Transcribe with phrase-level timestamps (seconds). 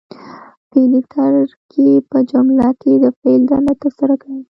[0.69, 4.39] فعلي ترکیب په جمله کښي د فعل دنده ترسره کوي.